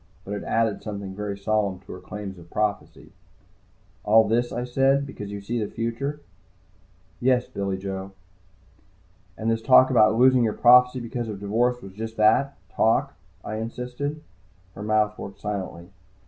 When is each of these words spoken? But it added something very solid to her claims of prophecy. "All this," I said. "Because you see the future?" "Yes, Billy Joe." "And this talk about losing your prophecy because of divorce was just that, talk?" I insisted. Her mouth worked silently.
But 0.25 0.33
it 0.33 0.43
added 0.43 0.81
something 0.81 1.13
very 1.13 1.37
solid 1.37 1.83
to 1.83 1.91
her 1.91 1.99
claims 1.99 2.39
of 2.39 2.49
prophecy. 2.49 3.11
"All 4.03 4.27
this," 4.27 4.51
I 4.51 4.63
said. 4.63 5.05
"Because 5.05 5.29
you 5.29 5.41
see 5.41 5.63
the 5.63 5.69
future?" 5.69 6.21
"Yes, 7.19 7.47
Billy 7.47 7.77
Joe." 7.77 8.09
"And 9.37 9.51
this 9.51 9.61
talk 9.61 9.91
about 9.91 10.15
losing 10.17 10.43
your 10.43 10.53
prophecy 10.53 10.99
because 10.99 11.27
of 11.29 11.39
divorce 11.39 11.83
was 11.83 11.93
just 11.93 12.17
that, 12.17 12.57
talk?" 12.75 13.13
I 13.45 13.57
insisted. 13.57 14.23
Her 14.73 14.81
mouth 14.81 15.19
worked 15.19 15.39
silently. 15.39 15.91